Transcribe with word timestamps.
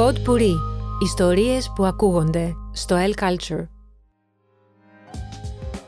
Pod 0.00 0.14
Puri. 0.28 0.54
Ιστορίες 1.02 1.72
που 1.74 1.84
ακούγονται 1.84 2.54
στο 2.72 2.96
El 2.98 3.22
Culture. 3.22 3.66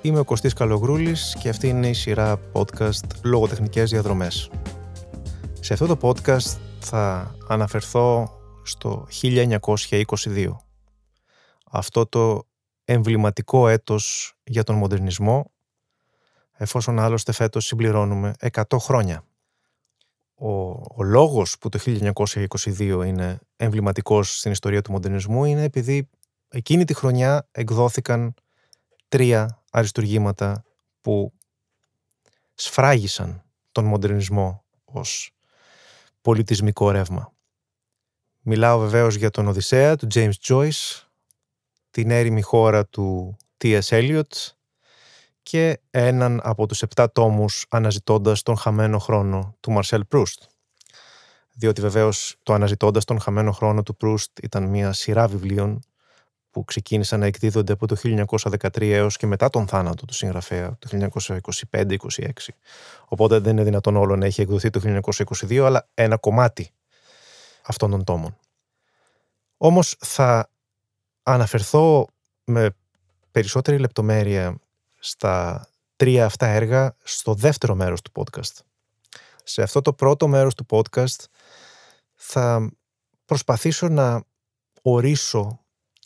Είμαι 0.02 0.18
ο 0.18 0.24
Κωστής 0.24 0.52
Καλογρούλης 0.52 1.36
και 1.40 1.48
αυτή 1.48 1.68
είναι 1.68 1.88
η 1.88 1.92
σειρά 1.92 2.40
podcast 2.52 3.06
«Λογοτεχνικές 3.22 3.90
διαδρομές». 3.90 4.50
Σε 5.60 5.72
αυτό 5.72 5.86
το 5.86 5.98
podcast 6.02 6.58
θα 6.80 7.34
αναφερθώ 7.48 8.30
στο 8.62 9.06
1922. 9.22 10.56
Αυτό 11.70 12.06
το 12.06 12.42
εμβληματικό 12.84 13.68
έτος 13.68 14.34
για 14.44 14.62
τον 14.62 14.76
μοντερνισμό, 14.76 15.52
εφόσον 16.52 16.98
άλλωστε 16.98 17.32
φέτος 17.32 17.66
συμπληρώνουμε 17.66 18.32
100 18.38 18.78
χρόνια. 18.78 19.24
Ο, 20.44 20.70
ο 20.94 21.02
λόγος 21.02 21.58
που 21.58 21.68
το 21.68 21.78
1922 21.84 23.02
είναι 23.06 23.38
εμβληματικός 23.56 24.38
στην 24.38 24.50
ιστορία 24.50 24.82
του 24.82 24.92
μοντερνισμού 24.92 25.44
είναι 25.44 25.62
επειδή 25.62 26.08
εκείνη 26.48 26.84
τη 26.84 26.94
χρονιά 26.94 27.48
εκδόθηκαν 27.50 28.34
τρία 29.08 29.62
αριστουργήματα 29.70 30.64
που 31.00 31.32
σφράγισαν 32.54 33.42
τον 33.72 33.84
μοντερνισμό 33.84 34.64
ως 34.84 35.30
πολιτισμικό 36.20 36.90
ρεύμα. 36.90 37.32
Μιλάω 38.40 38.78
βεβαίως 38.78 39.14
για 39.14 39.30
τον 39.30 39.48
Οδυσσέα 39.48 39.96
του 39.96 40.06
James 40.14 40.34
Joyce, 40.48 41.02
την 41.90 42.10
έρημη 42.10 42.42
χώρα 42.42 42.86
του 42.86 43.36
T.S. 43.64 43.82
Eliot 43.82 44.52
και 45.42 45.80
έναν 45.90 46.40
από 46.42 46.66
τους 46.66 46.82
επτά 46.82 47.12
τόμους 47.12 47.66
αναζητώντας 47.68 48.42
τον 48.42 48.56
χαμένο 48.56 48.98
χρόνο 48.98 49.56
του 49.60 49.70
Μαρσέλ 49.70 50.04
Προύστ. 50.04 50.42
Διότι 51.54 51.80
βεβαίως 51.80 52.36
το 52.42 52.52
αναζητώντας 52.52 53.04
τον 53.04 53.20
χαμένο 53.20 53.52
χρόνο 53.52 53.82
του 53.82 53.96
Προύστ 53.96 54.38
ήταν 54.42 54.64
μια 54.68 54.92
σειρά 54.92 55.28
βιβλίων 55.28 55.80
που 56.50 56.64
ξεκίνησαν 56.64 57.20
να 57.20 57.26
εκδίδονται 57.26 57.72
από 57.72 57.86
το 57.86 57.96
1913 58.02 58.90
έως 58.90 59.16
και 59.16 59.26
μετά 59.26 59.50
τον 59.50 59.66
θάνατο 59.66 60.04
του 60.04 60.14
συγγραφέα, 60.14 60.76
το 60.78 61.08
1925-26. 61.70 61.96
Οπότε 63.08 63.38
δεν 63.38 63.52
είναι 63.52 63.64
δυνατόν 63.64 63.96
όλο 63.96 64.16
να 64.16 64.26
έχει 64.26 64.40
εκδοθεί 64.40 64.70
το 64.70 65.00
1922, 65.16 65.56
αλλά 65.58 65.88
ένα 65.94 66.16
κομμάτι 66.16 66.70
αυτών 67.66 67.90
των 67.90 68.04
τόμων. 68.04 68.36
Όμως 69.56 69.96
θα 69.98 70.50
αναφερθώ 71.22 72.06
με 72.44 72.70
περισσότερη 73.30 73.78
λεπτομέρεια 73.78 74.56
στα 75.04 75.66
τρία 75.96 76.24
αυτά 76.24 76.46
έργα 76.46 76.96
στο 77.02 77.34
δεύτερο 77.34 77.74
μέρος 77.74 78.02
του 78.02 78.10
podcast. 78.14 78.58
Σε 79.44 79.62
αυτό 79.62 79.80
το 79.80 79.92
πρώτο 79.92 80.28
μέρος 80.28 80.54
του 80.54 80.66
podcast 80.70 81.24
θα 82.14 82.72
προσπαθήσω 83.24 83.88
να 83.88 84.24
ορίσω 84.82 85.60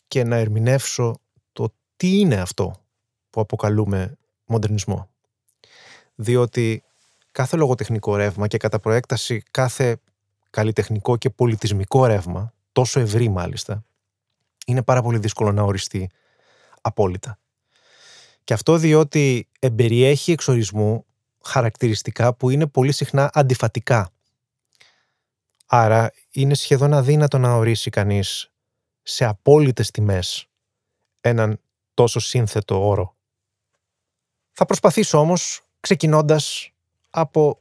και 0.07 0.23
να 0.23 0.35
ερμηνεύσω 0.35 1.19
το 1.51 1.73
τι 1.95 2.19
είναι 2.19 2.35
αυτό 2.35 2.85
που 3.29 3.41
αποκαλούμε 3.41 4.17
μοντερνισμό. 4.45 5.09
Διότι 6.15 6.83
κάθε 7.31 7.57
λογοτεχνικό 7.57 8.15
ρεύμα 8.15 8.47
και 8.47 8.57
κατά 8.57 8.79
προέκταση 8.79 9.43
κάθε 9.51 9.97
καλλιτεχνικό 10.49 11.17
και 11.17 11.29
πολιτισμικό 11.29 12.05
ρεύμα, 12.05 12.53
τόσο 12.71 12.99
ευρύ 12.99 13.29
μάλιστα, 13.29 13.85
είναι 14.65 14.83
πάρα 14.83 15.01
πολύ 15.01 15.17
δύσκολο 15.17 15.51
να 15.51 15.61
οριστεί 15.61 16.09
απόλυτα. 16.81 17.39
Και 18.47 18.53
αυτό 18.53 18.77
διότι 18.77 19.47
εμπεριέχει 19.59 20.31
εξορισμού 20.31 21.05
χαρακτηριστικά 21.43 22.33
που 22.33 22.49
είναι 22.49 22.67
πολύ 22.67 22.91
συχνά 22.91 23.29
αντιφατικά. 23.33 24.09
Άρα 25.65 26.11
είναι 26.31 26.53
σχεδόν 26.53 26.93
αδύνατο 26.93 27.37
να 27.37 27.55
ορίσει 27.55 27.89
κανείς 27.89 28.51
σε 29.03 29.25
απόλυτες 29.25 29.91
τιμές 29.91 30.47
έναν 31.21 31.59
τόσο 31.93 32.19
σύνθετο 32.19 32.87
όρο. 32.87 33.15
Θα 34.51 34.65
προσπαθήσω 34.65 35.17
όμως 35.17 35.61
ξεκινώντας 35.79 36.71
από 37.09 37.59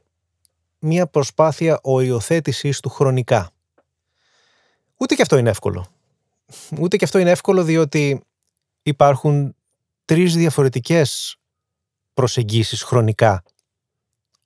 μια 0.78 1.06
προσπάθεια 1.06 1.78
οριοθέτησης 1.82 2.80
του 2.80 2.88
χρονικά. 2.88 3.50
Ούτε 4.96 5.14
και 5.14 5.22
αυτό 5.22 5.36
είναι 5.36 5.50
εύκολο. 5.50 5.86
Ούτε 6.80 6.96
και 6.96 7.04
αυτό 7.04 7.18
είναι 7.18 7.30
εύκολο 7.30 7.64
διότι 7.64 8.24
υπάρχουν 8.82 9.56
τρεις 10.06 10.34
διαφορετικές 10.34 11.36
προσεγγίσεις 12.14 12.82
χρονικά 12.82 13.42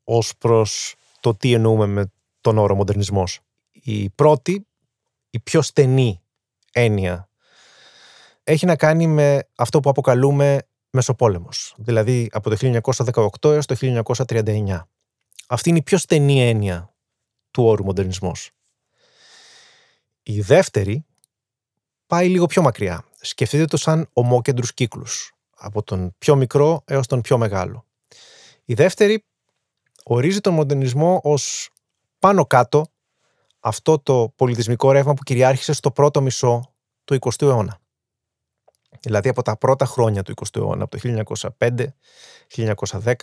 ως 0.04 0.32
προς 0.38 0.94
το 1.20 1.34
τι 1.34 1.52
εννοούμε 1.52 1.86
με 1.86 2.12
τον 2.40 2.58
όρο 2.58 2.74
μοντερνισμός. 2.74 3.40
Η 3.70 4.10
πρώτη, 4.10 4.66
η 5.30 5.40
πιο 5.40 5.62
στενή 5.62 6.20
έννοια 6.72 7.28
έχει 8.44 8.66
να 8.66 8.76
κάνει 8.76 9.06
με 9.06 9.48
αυτό 9.54 9.80
που 9.80 9.90
αποκαλούμε 9.90 10.62
Μεσοπόλεμος, 10.90 11.74
δηλαδή 11.78 12.28
από 12.32 12.50
το 12.50 12.56
1918 13.42 13.50
έως 13.50 13.66
το 13.66 13.74
1939. 13.74 14.88
Αυτή 15.48 15.68
είναι 15.68 15.78
η 15.78 15.82
πιο 15.82 15.98
στενή 15.98 16.48
έννοια 16.48 16.94
του 17.50 17.64
όρου 17.64 17.84
μοντερνισμός. 17.84 18.50
Η 20.22 20.40
δεύτερη 20.40 21.04
πάει 22.06 22.28
λίγο 22.28 22.46
πιο 22.46 22.62
μακριά. 22.62 23.04
Σκεφτείτε 23.20 23.64
το 23.64 23.76
σαν 23.76 24.08
ομόκεντρους 24.12 24.74
κύκλους, 24.74 25.34
από 25.60 25.82
τον 25.82 26.14
πιο 26.18 26.36
μικρό 26.36 26.82
έως 26.84 27.06
τον 27.06 27.20
πιο 27.20 27.38
μεγάλο. 27.38 27.86
Η 28.64 28.74
δεύτερη 28.74 29.24
ορίζει 30.04 30.40
τον 30.40 30.54
μοντερνισμό 30.54 31.20
ως 31.22 31.70
πάνω 32.18 32.46
κάτω 32.46 32.86
αυτό 33.60 33.98
το 33.98 34.32
πολιτισμικό 34.36 34.92
ρεύμα 34.92 35.14
που 35.14 35.22
κυριάρχησε 35.22 35.72
στο 35.72 35.90
πρώτο 35.90 36.20
μισό 36.20 36.74
του 37.04 37.18
20ου 37.20 37.42
αιώνα. 37.42 37.78
Δηλαδή 39.00 39.28
από 39.28 39.42
τα 39.42 39.56
πρώτα 39.56 39.84
χρόνια 39.84 40.22
του 40.22 40.34
20ου 40.36 40.56
αιώνα, 40.56 40.84
από 40.84 40.98
το 40.98 41.24
1905-1910 43.02 43.14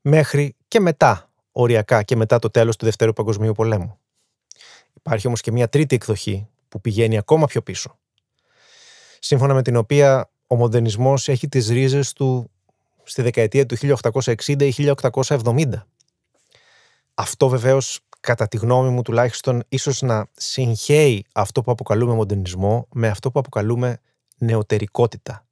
μέχρι 0.00 0.56
και 0.68 0.80
μετά, 0.80 1.30
οριακά 1.52 2.02
και 2.02 2.16
μετά 2.16 2.38
το 2.38 2.50
τέλος 2.50 2.76
του 2.76 2.84
Δευτέρου 2.84 3.12
Παγκοσμίου 3.12 3.52
Πολέμου. 3.52 3.98
Υπάρχει 4.92 5.26
όμως 5.26 5.40
και 5.40 5.52
μια 5.52 5.68
τρίτη 5.68 5.94
εκδοχή 5.94 6.48
που 6.68 6.80
πηγαίνει 6.80 7.18
ακόμα 7.18 7.46
πιο 7.46 7.62
πίσω. 7.62 7.98
Σύμφωνα 9.18 9.54
με 9.54 9.62
την 9.62 9.76
οποία 9.76 10.30
ο 10.52 10.56
μοντερνισμός 10.56 11.28
έχει 11.28 11.48
τις 11.48 11.68
ρίζες 11.68 12.12
του 12.12 12.50
στη 13.02 13.22
δεκαετία 13.22 13.66
του 13.66 13.76
1860 14.12 14.62
ή 14.62 14.94
1870. 15.02 15.66
Αυτό 17.14 17.48
βεβαίως 17.48 18.00
κατά 18.20 18.48
τη 18.48 18.56
γνώμη 18.56 18.90
μου 18.90 19.02
τουλάχιστον 19.02 19.62
ίσως 19.68 20.02
να 20.02 20.26
συγχαίει 20.34 21.24
αυτό 21.32 21.62
που 21.62 21.70
αποκαλούμε 21.70 22.14
μοντερνισμό 22.14 22.88
με 22.92 23.08
αυτό 23.08 23.30
που 23.30 23.38
αποκαλούμε 23.38 24.00
νεωτερικότητα 24.38 25.46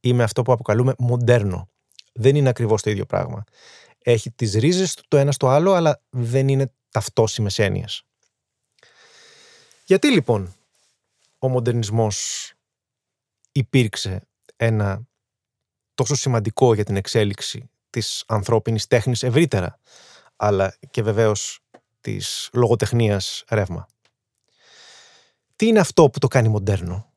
ή 0.00 0.12
με 0.12 0.22
αυτό 0.22 0.42
που 0.42 0.52
αποκαλούμε 0.52 0.94
μοντέρνο. 0.98 1.68
Δεν 2.12 2.36
είναι 2.36 2.48
ακριβώς 2.48 2.82
το 2.82 2.90
ίδιο 2.90 3.06
πράγμα. 3.06 3.44
Έχει 4.02 4.30
τις 4.30 4.54
ρίζες 4.54 4.94
του 4.94 5.02
το 5.08 5.16
ένα 5.16 5.32
στο 5.32 5.48
άλλο, 5.48 5.72
αλλά 5.72 6.00
δεν 6.10 6.48
είναι 6.48 6.72
ταυτόσιμες 6.90 7.58
έννοιες. 7.58 8.02
Γιατί 9.84 10.10
λοιπόν 10.10 10.54
ο 11.38 11.48
μοντερνισμός 11.48 12.52
υπήρξε 13.52 14.24
ένα 14.62 15.08
τόσο 15.94 16.14
σημαντικό 16.14 16.74
για 16.74 16.84
την 16.84 16.96
εξέλιξη 16.96 17.70
της 17.90 18.24
ανθρώπινης 18.26 18.86
τέχνης 18.86 19.22
ευρύτερα, 19.22 19.78
αλλά 20.36 20.76
και 20.90 21.02
βεβαίως 21.02 21.60
της 22.00 22.50
λογοτεχνίας 22.52 23.44
ρεύμα. 23.48 23.86
Τι 25.56 25.66
είναι 25.66 25.80
αυτό 25.80 26.10
που 26.10 26.18
το 26.18 26.26
κάνει 26.26 26.48
μοντέρνο; 26.48 27.12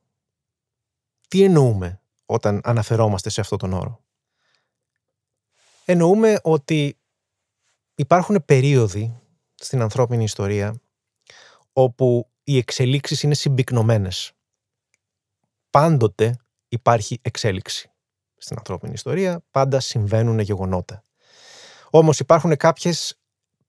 Τι 1.28 1.42
εννοούμε 1.42 2.00
όταν 2.26 2.60
αναφερόμαστε 2.64 3.30
σε 3.30 3.40
αυτό 3.40 3.56
τον 3.56 3.72
όρο; 3.72 4.04
Εννοούμε 5.84 6.38
ότι 6.42 6.98
υπάρχουν 7.94 8.44
περίοδοι 8.44 9.20
στην 9.54 9.80
ανθρώπινη 9.80 10.24
ιστορία 10.24 10.80
όπου 11.72 12.30
οι 12.44 12.56
εξελίξεις 12.56 13.22
είναι 13.22 13.34
συμπυκνωμένες. 13.34 14.32
Πάντοτε 15.70 16.38
υπάρχει 16.74 17.18
εξέλιξη 17.22 17.90
στην 18.36 18.56
ανθρώπινη 18.58 18.92
ιστορία, 18.92 19.42
πάντα 19.50 19.80
συμβαίνουν 19.80 20.38
γεγονότα. 20.38 21.02
Όμως 21.90 22.18
υπάρχουν 22.18 22.56
κάποιες 22.56 23.18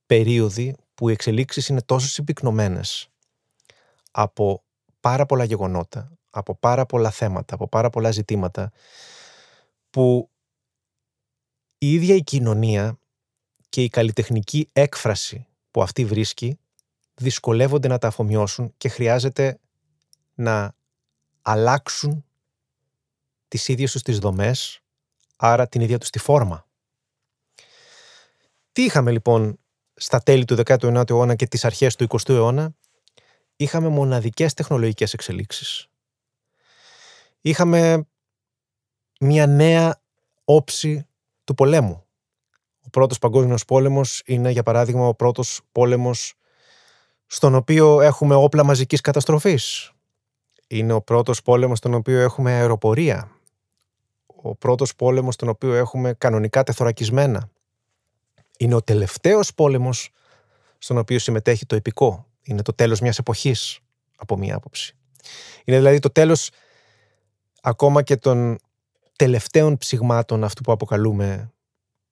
περίοδοι 0.05 0.75
που 0.95 1.09
οι 1.09 1.11
εξελίξεις 1.11 1.67
είναι 1.67 1.81
τόσο 1.81 2.07
συμπυκνωμένες 2.07 3.09
από 4.11 4.63
πάρα 4.99 5.25
πολλά 5.25 5.43
γεγονότα, 5.43 6.17
από 6.29 6.55
πάρα 6.55 6.85
πολλά 6.85 7.11
θέματα, 7.11 7.53
από 7.53 7.67
πάρα 7.67 7.89
πολλά 7.89 8.11
ζητήματα, 8.11 8.71
που 9.89 10.29
η 11.77 11.93
ίδια 11.93 12.15
η 12.15 12.23
κοινωνία 12.23 12.97
και 13.69 13.83
η 13.83 13.87
καλλιτεχνική 13.87 14.69
έκφραση 14.71 15.47
που 15.71 15.81
αυτή 15.81 16.05
βρίσκει 16.05 16.59
δυσκολεύονται 17.15 17.87
να 17.87 17.97
τα 17.97 18.07
αφομοιώσουν 18.07 18.73
και 18.77 18.89
χρειάζεται 18.89 19.59
να 20.33 20.73
αλλάξουν 21.41 22.25
τις 23.55 23.67
ίδιες 23.67 23.91
τους 23.91 24.01
τις 24.01 24.19
δομές, 24.19 24.81
άρα 25.35 25.67
την 25.67 25.81
ίδια 25.81 25.97
τους 25.97 26.09
τη 26.09 26.19
φόρμα. 26.19 26.67
Τι 28.71 28.83
είχαμε 28.83 29.11
λοιπόν 29.11 29.59
στα 29.93 30.19
τέλη 30.19 30.45
του 30.45 30.55
19ου 30.65 31.09
αιώνα 31.09 31.35
και 31.35 31.47
τις 31.47 31.65
αρχές 31.65 31.95
του 31.95 32.07
20ου 32.09 32.29
αιώνα, 32.29 32.75
είχαμε 33.55 33.87
μοναδικές 33.87 34.53
τεχνολογικές 34.53 35.13
εξελίξεις. 35.13 35.87
Είχαμε 37.41 38.07
μια 39.19 39.47
νέα 39.47 40.01
όψη 40.43 41.07
του 41.43 41.53
πολέμου. 41.53 42.05
Ο 42.81 42.89
πρώτος 42.89 43.19
παγκόσμιος 43.19 43.65
πόλεμος 43.65 44.21
είναι, 44.25 44.49
για 44.49 44.63
παράδειγμα, 44.63 45.07
ο 45.07 45.13
πρώτος 45.13 45.61
πόλεμος 45.71 46.33
στον 47.25 47.55
οποίο 47.55 48.01
έχουμε 48.01 48.35
όπλα 48.35 48.63
μαζικής 48.63 49.01
καταστροφής. 49.01 49.91
Είναι 50.67 50.93
ο 50.93 51.01
πρώτος 51.01 51.41
πόλεμος 51.41 51.77
στον 51.77 51.93
οποίο 51.93 52.19
έχουμε 52.19 52.51
αεροπορία. 52.51 53.34
Ο 54.47 54.55
πρώτος 54.55 54.95
πόλεμος 54.95 55.33
στον 55.33 55.49
οποίο 55.49 55.73
έχουμε 55.73 56.13
κανονικά 56.13 56.63
τεθωρακισμένα. 56.63 57.49
Είναι 58.57 58.75
ο 58.75 58.81
τελευταίος 58.81 59.53
πόλεμος 59.53 60.09
στον 60.77 60.97
οποίο 60.97 61.19
συμμετέχει 61.19 61.65
το 61.65 61.75
επικό. 61.75 62.27
Είναι 62.43 62.61
το 62.61 62.73
τέλος 62.73 62.99
μιας 62.99 63.17
εποχής, 63.17 63.79
από 64.15 64.37
μία 64.37 64.55
άποψη. 64.55 64.95
Είναι 65.63 65.77
δηλαδή 65.77 65.99
το 65.99 66.09
τέλος 66.09 66.49
ακόμα 67.61 68.03
και 68.03 68.17
των 68.17 68.57
τελευταίων 69.15 69.77
ψηγμάτων 69.77 70.43
αυτού 70.43 70.61
που 70.61 70.71
αποκαλούμε 70.71 71.53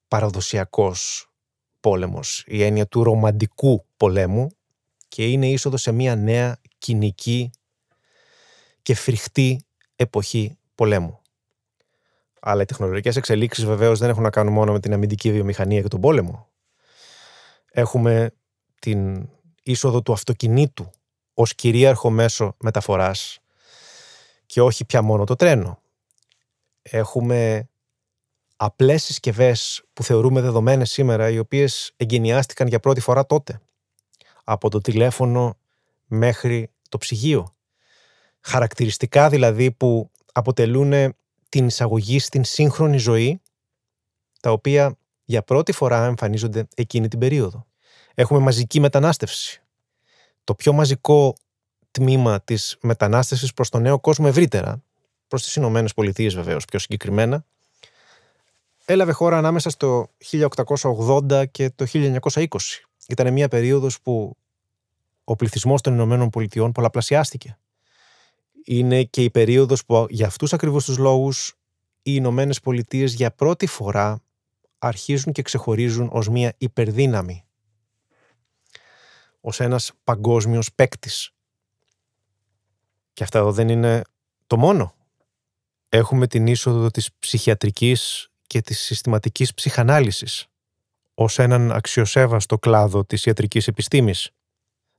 παραδοσιακός 0.07 1.29
πόλεμος. 1.79 2.43
Η 2.47 2.63
έννοια 2.63 2.87
του 2.87 3.03
ρομαντικού 3.03 3.85
πολέμου 3.97 4.49
και 5.07 5.27
είναι 5.27 5.47
είσοδος 5.47 5.81
σε 5.81 5.91
μια 5.91 6.15
νέα 6.15 6.61
κοινική 6.77 7.51
και 8.81 8.95
φρικτή 8.95 9.65
εποχή 9.95 10.57
πολέμου. 10.75 11.22
Αλλά 12.45 12.61
οι 12.61 12.65
τεχνολογικές 12.65 13.15
εξελίξεις 13.15 13.65
βεβαίως 13.65 13.99
δεν 13.99 14.09
έχουν 14.09 14.23
να 14.23 14.29
κάνουν 14.29 14.53
μόνο 14.53 14.71
με 14.71 14.79
την 14.79 14.93
αμυντική 14.93 15.31
βιομηχανία 15.31 15.81
και 15.81 15.87
τον 15.87 16.01
πόλεμο. 16.01 16.49
Έχουμε 17.71 18.33
την 18.79 19.29
είσοδο 19.63 20.01
του 20.01 20.11
αυτοκινήτου 20.11 20.89
ως 21.33 21.55
κυρίαρχο 21.55 22.09
μέσο 22.09 22.55
μεταφοράς 22.59 23.39
και 24.45 24.61
όχι 24.61 24.85
πια 24.85 25.01
μόνο 25.01 25.23
το 25.23 25.35
τρένο. 25.35 25.81
Έχουμε 26.81 27.69
απλές 28.55 29.03
συσκευές 29.03 29.83
που 29.93 30.03
θεωρούμε 30.03 30.41
δεδομένες 30.41 30.91
σήμερα, 30.91 31.29
οι 31.29 31.39
οποίες 31.39 31.91
εγκαινιάστηκαν 31.95 32.67
για 32.67 32.79
πρώτη 32.79 32.99
φορά 32.99 33.25
τότε. 33.25 33.59
Από 34.43 34.69
το 34.69 34.79
τηλέφωνο 34.79 35.57
μέχρι 36.05 36.71
το 36.89 36.97
ψυγείο. 36.97 37.53
Χαρακτηριστικά 38.39 39.29
δηλαδή 39.29 39.71
που 39.71 40.11
αποτελούν 40.31 41.15
την 41.53 41.65
εισαγωγή 41.65 42.19
στην 42.19 42.43
σύγχρονη 42.43 42.97
ζωή, 42.97 43.41
τα 44.39 44.51
οποία 44.51 44.97
για 45.23 45.43
πρώτη 45.43 45.71
φορά 45.71 46.05
εμφανίζονται 46.05 46.67
εκείνη 46.75 47.07
την 47.07 47.19
περίοδο. 47.19 47.65
Έχουμε 48.13 48.39
μαζική 48.39 48.79
μετανάστευση. 48.79 49.61
Το 50.43 50.55
πιο 50.55 50.73
μαζικό 50.73 51.35
τμήμα 51.91 52.41
της 52.41 52.77
μετανάστευσης 52.81 53.53
προς 53.53 53.69
τον 53.69 53.81
νέο 53.81 53.99
κόσμο 53.99 54.25
ευρύτερα, 54.29 54.83
προς 55.27 55.43
τις 55.43 55.55
Ηνωμένες 55.55 55.93
Πολιτείες 55.93 56.35
βεβαίως 56.35 56.65
πιο 56.65 56.79
συγκεκριμένα, 56.79 57.45
έλαβε 58.85 59.11
χώρα 59.11 59.37
ανάμεσα 59.37 59.69
στο 59.69 60.07
1880 60.17 61.45
και 61.51 61.69
το 61.69 61.85
1920. 61.85 62.47
Ήταν 63.07 63.33
μια 63.33 63.47
περίοδος 63.47 64.01
που 64.01 64.37
ο 65.23 65.35
πληθυσμός 65.35 65.81
των 65.81 65.93
Ηνωμένων 65.93 66.29
Πολιτειών 66.29 66.71
πολλαπλασιάστηκε. 66.71 67.57
Είναι 68.65 69.03
και 69.03 69.23
η 69.23 69.29
περίοδος 69.29 69.85
που 69.85 70.05
για 70.09 70.27
αυτούς 70.27 70.53
ακριβώς 70.53 70.85
τους 70.85 70.97
λόγους 70.97 71.53
οι 72.01 72.11
Ηνωμένες 72.15 72.59
Πολιτείες 72.59 73.13
για 73.13 73.31
πρώτη 73.31 73.65
φορά 73.65 74.21
αρχίζουν 74.77 75.33
και 75.33 75.41
ξεχωρίζουν 75.41 76.09
ως 76.11 76.29
μια 76.29 76.53
υπερδύναμη. 76.57 77.43
Ως 79.41 79.59
ένας 79.59 79.91
παγκόσμιος 80.03 80.73
παίκτης. 80.75 81.31
Και 83.13 83.23
αυτά 83.23 83.39
εδώ 83.39 83.51
δεν 83.51 83.69
είναι 83.69 84.01
το 84.47 84.57
μόνο. 84.57 84.95
Έχουμε 85.89 86.27
την 86.27 86.47
είσοδο 86.47 86.89
της 86.89 87.09
ψυχιατρικής 87.19 88.29
και 88.47 88.61
της 88.61 88.79
συστηματικής 88.79 89.53
ψυχανάλυσης 89.53 90.47
ως 91.13 91.39
έναν 91.39 91.71
αξιοσέβαστο 91.71 92.59
κλάδο 92.59 93.05
της 93.05 93.25
ιατρικής 93.25 93.67
επιστήμης. 93.67 94.31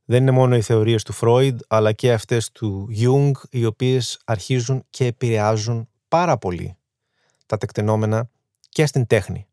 Δεν 0.05 0.21
είναι 0.21 0.31
μόνο 0.31 0.55
οι 0.55 0.61
θεωρίες 0.61 1.03
του 1.03 1.13
Φρόιντ, 1.13 1.59
αλλά 1.67 1.91
και 1.91 2.13
αυτές 2.13 2.51
του 2.51 2.87
Γιούγκ, 2.89 3.35
οι 3.49 3.65
οποίες 3.65 4.19
αρχίζουν 4.25 4.85
και 4.89 5.05
επηρεάζουν 5.05 5.89
πάρα 6.07 6.37
πολύ 6.37 6.77
τα 7.45 7.57
τεκταινόμενα 7.57 8.29
και 8.69 8.85
στην 8.85 9.07
τέχνη. 9.07 9.47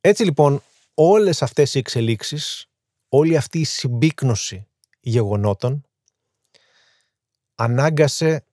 Έτσι 0.00 0.24
λοιπόν, 0.24 0.62
όλες 0.94 1.42
αυτές 1.42 1.74
οι 1.74 1.78
εξελίξεις, 1.78 2.66
όλη 3.08 3.36
αυτή 3.36 3.58
η 3.58 3.64
συμπίκνωση 3.64 4.66
γεγονότων, 5.00 5.82
ανάγκασε 7.54 8.44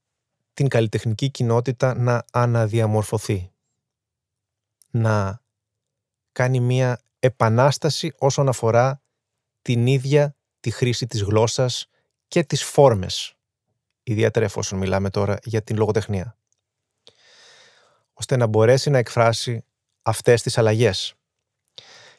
την 0.54 0.68
καλλιτεχνική 0.68 1.30
κοινότητα 1.30 1.96
να 1.96 2.26
αναδιαμορφωθεί 2.32 3.52
να 4.92 5.42
κάνει 6.32 6.60
μία 6.60 7.02
επανάσταση 7.20 8.14
όσον 8.18 8.48
αφορά 8.48 9.02
την 9.62 9.88
ίδια 9.88 10.37
τη 10.68 10.74
χρήση 10.74 11.08
της 11.08 11.22
γλώσσας 11.22 11.88
και 12.28 12.44
τις 12.44 12.64
φόρμες, 12.64 13.36
ιδιαίτερα 14.04 14.46
εφόσον 14.46 14.80
μιλάμε 14.80 15.10
τώρα 15.10 15.38
για 15.44 15.62
την 15.62 15.78
λογοτεχνία, 15.78 16.38
ώστε 18.14 18.38
να 18.38 18.48
μπορέσει 18.48 18.90
να 18.90 18.98
εκφράσει 18.98 19.64
αυτές 20.02 20.42
τις 20.42 20.58
αλλαγές. 20.58 21.14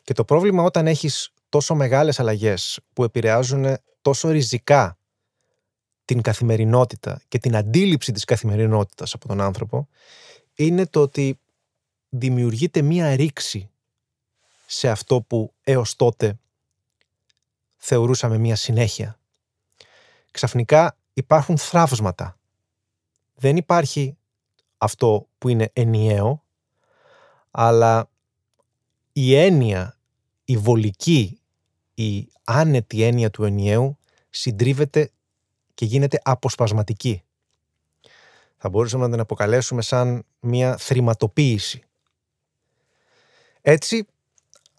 Και 0.02 0.12
το 0.12 0.24
πρόβλημα 0.24 0.62
όταν 0.62 0.86
έχεις 0.86 1.32
τόσο 1.48 1.74
μεγάλες 1.74 2.20
αλλαγές 2.20 2.80
που 2.92 3.04
επηρεάζουν 3.04 3.76
τόσο 4.02 4.30
ριζικά 4.30 4.98
την 6.04 6.22
καθημερινότητα 6.22 7.20
και 7.28 7.38
την 7.38 7.56
αντίληψη 7.56 8.12
της 8.12 8.24
καθημερινότητας 8.24 9.14
από 9.14 9.28
τον 9.28 9.40
άνθρωπο, 9.40 9.88
είναι 10.54 10.86
το 10.86 11.00
ότι 11.00 11.40
δημιουργείται 12.08 12.82
μία 12.82 13.16
ρήξη 13.16 13.70
σε 14.66 14.88
αυτό 14.88 15.22
που 15.22 15.54
έως 15.62 15.96
τότε 15.96 16.38
θεωρούσαμε 17.78 18.38
μία 18.38 18.56
συνέχεια. 18.56 19.18
Ξαφνικά 20.30 20.96
υπάρχουν 21.12 21.58
θραύσματα. 21.58 22.38
Δεν 23.34 23.56
υπάρχει 23.56 24.16
αυτό 24.78 25.28
που 25.38 25.48
είναι 25.48 25.70
ενιαίο, 25.72 26.44
αλλά 27.50 28.10
η 29.12 29.34
έννοια, 29.34 29.98
η 30.44 30.56
βολική, 30.56 31.40
η 31.94 32.28
άνετη 32.44 33.02
έννοια 33.02 33.30
του 33.30 33.44
ενιαίου 33.44 33.98
συντρίβεται 34.30 35.10
και 35.74 35.84
γίνεται 35.84 36.20
αποσπασματική. 36.22 37.22
Θα 38.56 38.68
μπορούσαμε 38.68 39.04
να 39.04 39.10
την 39.10 39.20
αποκαλέσουμε 39.20 39.82
σαν 39.82 40.24
μια 40.40 40.76
θρηματοποίηση. 40.76 41.82
Έτσι, 43.60 44.06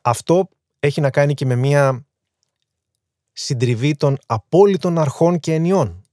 αυτό 0.01 0.49
έχει 0.79 1.01
να 1.01 1.09
κάνει 1.09 1.33
και 1.33 1.45
με 1.45 1.55
μία 1.55 2.05
συντριβή 3.41 3.95
των 3.95 4.17
απόλυτων 4.25 4.97
αρχών 4.97 5.39
και 5.39 5.53
ενιών 5.53 6.03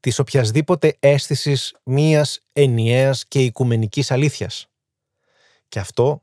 της 0.00 0.18
οποιασδήποτε 0.18 0.96
αίσθησης 1.00 1.76
μίας 1.82 2.40
ενιαίας 2.52 3.26
και 3.26 3.44
οικουμενικής 3.44 4.10
αλήθειας. 4.10 4.68
Και 5.68 5.78
αυτό, 5.78 6.22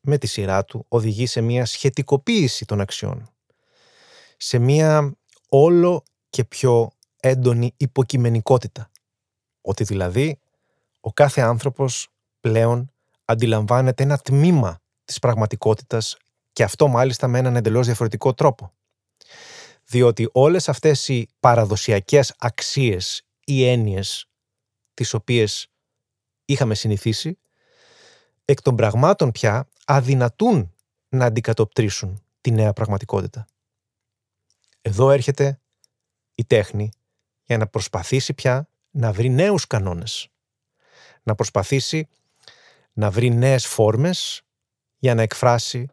με 0.00 0.18
τη 0.18 0.26
σειρά 0.26 0.64
του, 0.64 0.84
οδηγεί 0.88 1.26
σε 1.26 1.40
μία 1.40 1.66
σχετικοποίηση 1.66 2.64
των 2.64 2.80
αξιών. 2.80 3.30
Σε 4.36 4.58
μία 4.58 5.16
όλο 5.48 6.02
και 6.30 6.44
πιο 6.44 6.90
έντονη 7.20 7.74
υποκειμενικότητα. 7.76 8.90
Ότι 9.60 9.84
δηλαδή 9.84 10.38
ο 11.00 11.12
κάθε 11.12 11.40
άνθρωπος 11.40 12.08
πλέον 12.40 12.92
αντιλαμβάνεται 13.24 14.02
ένα 14.02 14.18
τμήμα 14.18 14.80
της 15.04 15.18
πραγματικότητας 15.18 16.16
και 16.52 16.62
αυτό 16.62 16.88
μάλιστα 16.88 17.28
με 17.28 17.38
έναν 17.38 17.56
εντελώς 17.56 17.86
διαφορετικό 17.86 18.34
τρόπο. 18.34 18.72
Διότι 19.84 20.28
όλες 20.32 20.68
αυτές 20.68 21.08
οι 21.08 21.28
παραδοσιακές 21.40 22.34
αξίες 22.38 23.26
ή 23.44 23.64
έννοιες 23.64 24.28
τις 24.94 25.14
οποίες 25.14 25.70
είχαμε 26.44 26.74
συνηθίσει, 26.74 27.38
εκ 28.44 28.62
των 28.62 28.76
πραγμάτων 28.76 29.30
πια 29.30 29.68
αδυνατούν 29.84 30.74
να 31.08 31.24
αντικατοπτρίσουν 31.24 32.22
τη 32.40 32.50
νέα 32.50 32.72
πραγματικότητα. 32.72 33.46
Εδώ 34.80 35.10
έρχεται 35.10 35.60
η 36.34 36.44
τέχνη 36.44 36.90
για 37.44 37.58
να 37.58 37.66
προσπαθήσει 37.66 38.34
πια 38.34 38.68
να 38.90 39.12
βρει 39.12 39.28
νέους 39.28 39.66
κανόνες. 39.66 40.28
Να 41.22 41.34
προσπαθήσει 41.34 42.08
να 42.92 43.10
βρει 43.10 43.30
νέες 43.30 43.66
φόρμες 43.66 44.42
για 44.98 45.14
να 45.14 45.22
εκφράσει 45.22 45.88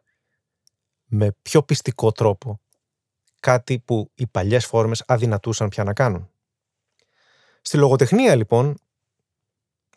με 1.04 1.36
πιο 1.42 1.62
πιστικό 1.62 2.12
τρόπο 2.12 2.60
κάτι 3.46 3.78
που 3.78 4.10
οι 4.14 4.26
παλιές 4.26 4.66
φόρμες 4.66 5.04
αδυνατούσαν 5.06 5.68
πια 5.68 5.84
να 5.84 5.92
κάνουν. 5.92 6.30
Στη 7.62 7.76
λογοτεχνία 7.76 8.34
λοιπόν 8.34 8.78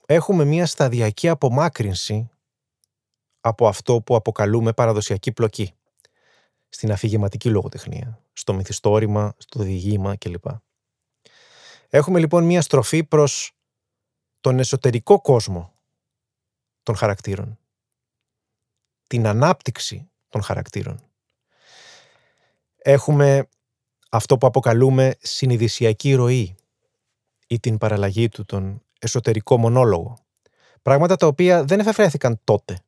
έχουμε 0.05 0.45
μια 0.45 0.65
σταδιακή 0.65 1.29
απομάκρυνση 1.29 2.29
από 3.41 3.67
αυτό 3.67 4.01
που 4.01 4.15
αποκαλούμε 4.15 4.73
παραδοσιακή 4.73 5.31
πλοκή. 5.31 5.73
στην 6.69 6.91
αφηγηματική 6.91 7.49
λογοτεχνία, 7.49 8.21
στο 8.33 8.53
μυθιστόρημα, 8.53 9.33
στο 9.37 9.63
διηγήμα 9.63 10.15
κλπ. 10.15 10.45
Έχουμε 11.89 12.19
λοιπόν 12.19 12.43
μία 12.43 12.61
στροφή 12.61 13.03
προς 13.03 13.51
τον 14.41 14.59
εσωτερικό 14.59 15.21
κόσμο 15.21 15.73
των 16.83 16.95
χαρακτήρων. 16.95 17.59
Την 19.07 19.27
ανάπτυξη 19.27 20.09
των 20.29 20.41
χαρακτήρων. 20.41 21.08
Έχουμε 22.81 23.49
αυτό 24.09 24.37
που 24.37 24.47
αποκαλούμε 24.47 25.15
συνειδησιακή 25.19 26.13
ροή 26.13 26.55
ή 27.47 27.59
την 27.59 27.77
παραλλαγή 27.77 28.29
του, 28.29 28.45
τον 28.45 28.81
εσωτερικό 28.99 29.57
μονόλογο. 29.57 30.17
Πράγματα 30.81 31.15
τα 31.15 31.27
οποία 31.27 31.63
δεν 31.63 31.79
εφευρέθηκαν 31.79 32.39
τότε. 32.43 32.79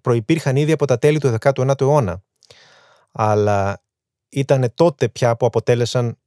Προϋπήρχαν 0.00 0.56
ήδη 0.56 0.72
από 0.72 0.86
τα 0.86 0.98
τέλη 0.98 1.18
του 1.18 1.36
19ου 1.40 1.80
αιώνα. 1.80 2.22
Αλλά 3.12 3.82
ήταν 4.28 4.72
τότε 4.74 5.08
πια 5.08 5.36
που 5.36 5.46
αποτέλεσαν 5.46 6.18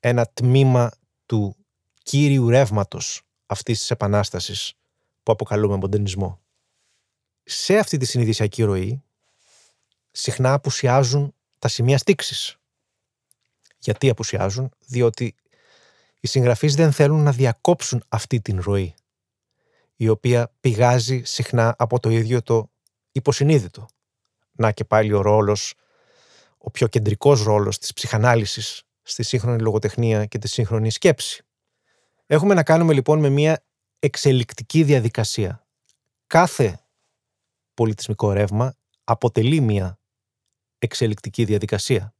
ένα 0.00 0.26
τμήμα 0.26 0.90
του 1.26 1.56
κύριου 2.02 2.48
ρεύματος 2.48 3.22
αυτής 3.46 3.78
της 3.78 3.90
επανάστασης 3.90 4.74
που 5.22 5.32
αποκαλούμε 5.32 5.76
μοντερνισμό. 5.76 6.40
Σε 7.42 7.78
αυτή 7.78 7.96
τη 7.96 8.06
συνειδησιακή 8.06 8.62
ροή 8.62 9.02
συχνά 10.10 10.52
απουσιάζουν 10.52 11.34
τα 11.60 11.68
σημεία 11.68 11.98
στήξης. 11.98 12.56
Γιατί 13.78 14.08
απουσιάζουν, 14.08 14.70
διότι 14.86 15.34
οι 16.20 16.28
συγγραφείς 16.28 16.74
δεν 16.74 16.92
θέλουν 16.92 17.22
να 17.22 17.32
διακόψουν 17.32 18.04
αυτή 18.08 18.40
την 18.40 18.60
ροή, 18.60 18.94
η 19.96 20.08
οποία 20.08 20.52
πηγάζει 20.60 21.22
συχνά 21.24 21.74
από 21.78 22.00
το 22.00 22.10
ίδιο 22.10 22.42
το 22.42 22.70
υποσυνείδητο. 23.12 23.86
Να 24.52 24.72
και 24.72 24.84
πάλι 24.84 25.12
ο 25.12 25.20
ρόλος, 25.20 25.74
ο 26.58 26.70
πιο 26.70 26.86
κεντρικός 26.86 27.42
ρόλος 27.42 27.78
της 27.78 27.92
ψυχανάλυσης 27.92 28.82
στη 29.02 29.22
σύγχρονη 29.22 29.62
λογοτεχνία 29.62 30.26
και 30.26 30.38
τη 30.38 30.48
σύγχρονη 30.48 30.90
σκέψη. 30.90 31.44
Έχουμε 32.26 32.54
να 32.54 32.62
κάνουμε 32.62 32.92
λοιπόν 32.92 33.18
με 33.18 33.28
μια 33.28 33.64
εξελικτική 33.98 34.82
διαδικασία. 34.82 35.66
Κάθε 36.26 36.80
πολιτισμικό 37.74 38.32
ρεύμα 38.32 38.74
αποτελεί 39.04 39.60
μια 39.60 39.99
εξελικτική 40.80 41.44
διαδικασία. 41.44 42.14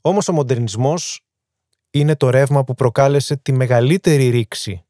Όμως 0.00 0.28
ο 0.28 0.32
μοντερνισμός 0.32 1.26
είναι 1.90 2.16
το 2.16 2.30
ρεύμα 2.30 2.64
που 2.64 2.74
προκάλεσε 2.74 3.36
τη 3.36 3.52
μεγαλύτερη 3.52 4.28
ρήξη 4.28 4.84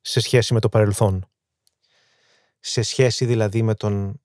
σε 0.00 0.20
σχέση 0.20 0.54
με 0.54 0.60
το 0.60 0.68
παρελθόν. 0.68 1.28
Σε 2.60 2.82
σχέση 2.82 3.24
δηλαδή 3.24 3.62
με 3.62 3.74
τον 3.74 4.20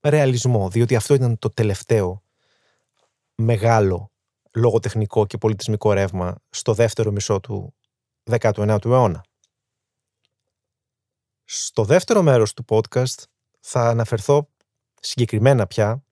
ρεαλισμό, 0.00 0.70
διότι 0.70 0.96
αυτό 0.96 1.14
ήταν 1.14 1.38
το 1.38 1.50
τελευταίο 1.50 2.22
μεγάλο 3.34 4.10
λογοτεχνικό 4.54 5.26
και 5.26 5.38
πολιτισμικό 5.38 5.92
ρεύμα 5.92 6.38
στο 6.50 6.74
δεύτερο 6.74 7.10
μισό 7.10 7.40
του 7.40 7.74
19ου 8.30 8.84
αιώνα. 8.84 9.24
Στο 11.44 11.84
δεύτερο 11.84 12.22
μέρος 12.22 12.54
του 12.54 12.64
podcast 12.68 13.22
θα 13.60 13.88
αναφερθώ 13.88 14.48
συγκεκριμένα 15.00 15.66
πια 15.66 16.05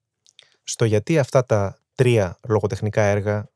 στο 0.65 0.85
γιατί 0.85 1.19
αυτά 1.19 1.45
τα 1.45 1.79
τρία 1.95 2.39
λογοτεχνικά 2.49 3.03
έργα, 3.03 3.49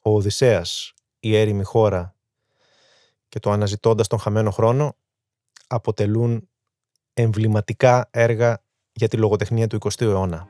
ο 0.00 0.10
Οδυσσέας, 0.10 0.92
η 1.20 1.36
έρημη 1.36 1.62
χώρα 1.62 2.14
και 3.28 3.38
το 3.38 3.50
αναζητώντας 3.50 4.06
τον 4.06 4.18
χαμένο 4.18 4.50
χρόνο, 4.50 4.96
αποτελούν 5.66 6.48
εμβληματικά 7.14 8.08
έργα 8.10 8.62
για 8.92 9.08
τη 9.08 9.16
λογοτεχνία 9.16 9.66
του 9.66 9.78
20ου 9.80 10.00
αιώνα. 10.00 10.48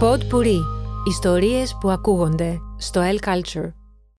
Pod 0.00 0.20
Puri. 0.30 0.58
Ιστορίες 1.08 1.76
που 1.80 1.90
ακούγονται 1.90 2.58
στο 2.76 3.00
El 3.00 3.28
Culture. 3.28 3.77